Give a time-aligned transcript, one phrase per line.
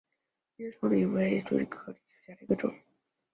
[0.57, 2.73] 革叶鼠李为鼠李科鼠李属下的一个种。